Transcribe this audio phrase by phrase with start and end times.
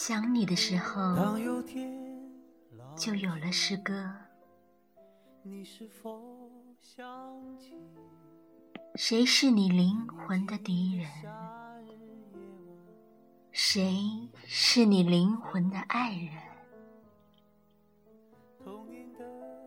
[0.00, 1.36] 想你的时候，
[2.96, 3.92] 就有了诗歌。
[8.94, 11.08] 谁是你灵魂的敌人？
[13.50, 16.32] 谁是你灵魂的爱人？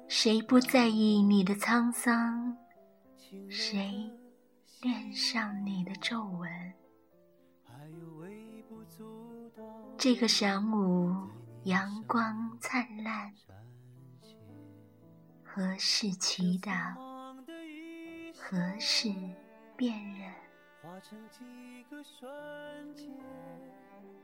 [0.08, 2.58] 谁不在意你的沧桑？
[3.50, 4.10] 谁
[4.82, 6.50] 恋上你的皱纹？
[9.98, 11.16] 这个晌午，
[11.64, 13.34] 阳光灿烂，
[15.44, 16.72] 何事祈祷？
[18.36, 19.14] 何事
[19.76, 20.32] 辨认？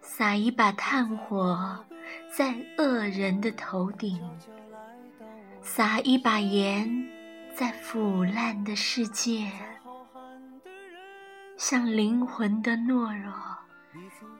[0.01, 1.85] 撒一把炭火
[2.35, 4.19] 在恶人的头顶，
[5.61, 6.89] 撒一把盐
[7.55, 9.51] 在腐烂的世界，
[11.57, 13.33] 像灵魂的懦弱，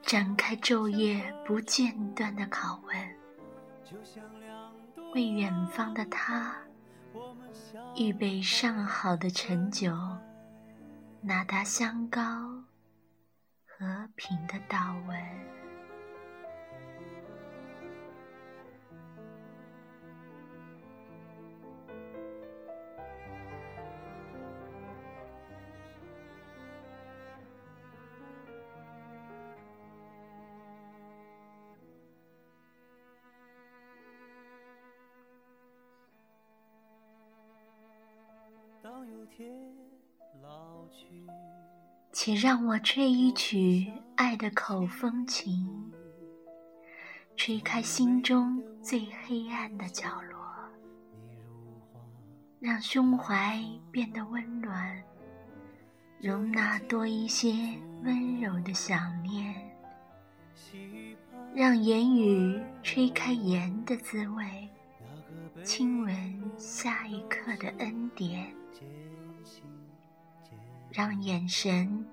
[0.01, 3.15] 展开昼夜不间断的拷问，
[5.13, 6.55] 为远方的他
[7.95, 9.91] 预备上好的陈酒，
[11.21, 12.21] 拿达香膏，
[13.65, 15.56] 和平的祷文。
[42.11, 45.69] 且让我吹一曲爱的口风琴，
[47.35, 50.37] 吹开心中最黑暗的角落，
[52.59, 55.03] 让胸怀变得温暖，
[56.19, 57.53] 容纳多一些
[58.03, 59.53] 温柔的想念，
[61.53, 64.67] 让言语吹开盐的滋味，
[65.63, 68.51] 亲吻下一刻的恩典。
[70.91, 72.05] 让眼神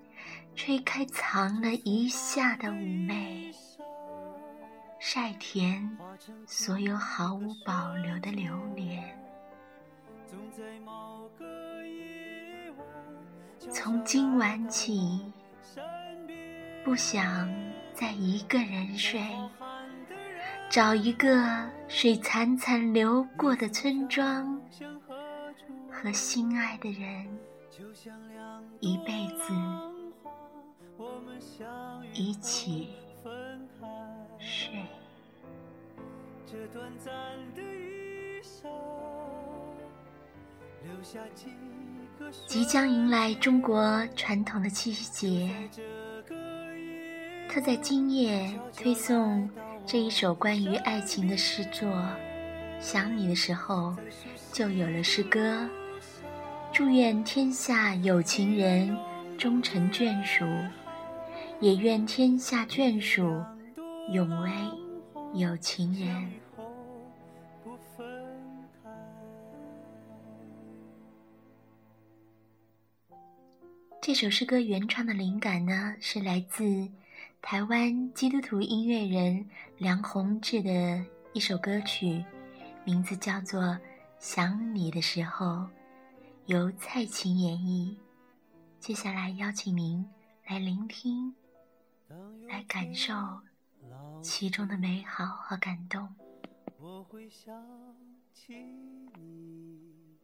[0.55, 3.53] 吹开藏了一夏的妩媚，
[4.99, 5.97] 晒甜
[6.47, 9.03] 所有毫无保留的留恋。
[13.71, 15.21] 从今晚起，
[16.85, 17.49] 不想
[17.95, 19.21] 再一个人睡，
[20.69, 24.61] 找一个水潺潺流过的村庄，
[25.95, 27.27] 和心爱的人。
[28.81, 29.53] 一辈子
[32.13, 32.91] 一起
[34.39, 34.85] 睡。
[42.47, 45.55] 即将迎来中国传统的七夕节，
[47.49, 49.49] 特在今夜推送
[49.87, 51.89] 这一首关于爱情的诗作。
[52.81, 53.97] 想你的时候，
[54.53, 55.69] 就有了诗歌。
[56.75, 58.99] 祝愿天下有情人
[59.39, 60.45] 终成眷属，
[61.61, 63.23] 也愿天下眷属
[64.11, 64.51] 永为
[65.35, 66.33] 有情人。
[74.03, 76.89] 这首诗歌原创的灵感呢，是来自
[77.41, 79.47] 台湾基督徒音乐人
[79.79, 81.05] 梁宏志的
[81.35, 82.25] 一首歌曲，
[82.85, 83.63] 名字叫做
[84.19, 85.47] 《想你的时候》。
[86.47, 87.97] 由蔡琴演绎，
[88.79, 90.07] 接下来邀请您
[90.47, 91.35] 来聆听，
[92.47, 93.15] 来感受
[94.23, 96.07] 其中的美好和感动。
[96.79, 97.51] 我会想
[98.31, 98.53] 起
[99.15, 100.19] 你，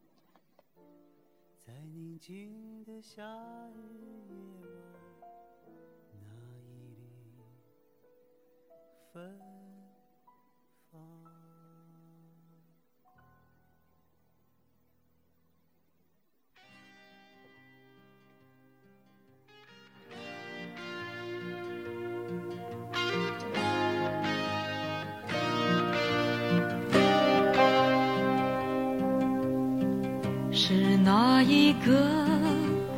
[1.57, 3.23] 在宁静的夏
[3.69, 3.81] 日
[4.29, 4.69] 夜晚，
[6.13, 6.29] 那
[6.69, 7.41] 一缕
[9.11, 9.70] 芬。
[31.43, 31.91] 那一个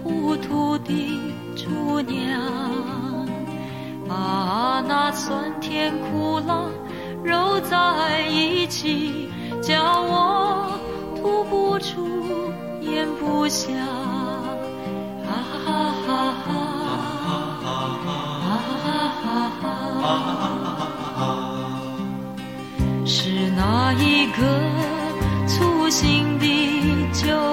[0.03, 0.93] 糊涂的
[1.55, 2.41] 厨娘，
[4.05, 6.65] 把那酸甜苦辣
[7.23, 9.29] 揉在一起，
[9.61, 10.77] 叫我
[11.15, 12.51] 吐不出，
[12.81, 13.71] 咽不下。
[15.23, 15.31] 哈
[15.65, 15.71] 哈
[16.05, 16.11] 哈
[16.43, 16.51] 哈！
[23.05, 24.43] 是哪一个
[25.47, 26.45] 粗心的
[27.13, 27.52] 酒？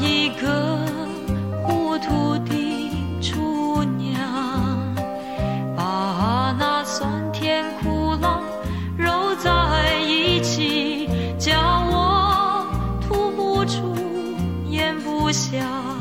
[0.00, 0.78] 一个
[1.62, 2.90] 糊涂的
[3.22, 4.94] 厨娘
[5.74, 8.40] 把那酸甜苦辣
[8.98, 11.08] 揉在一起
[11.38, 11.58] 叫
[11.90, 12.66] 我
[13.00, 13.94] 吐不出
[14.68, 15.95] 咽不下。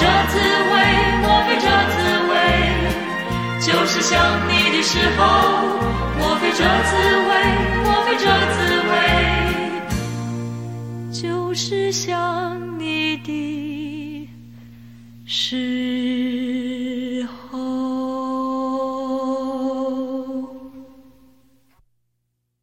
[0.00, 0.74] 这滋味，
[1.22, 1.96] 莫非这滋
[2.30, 2.32] 味，
[3.60, 4.14] 就是想
[4.48, 5.22] 你的时候，
[6.20, 6.94] 莫非这滋
[7.28, 7.30] 味，
[7.82, 8.22] 莫非这
[8.54, 8.77] 滋味。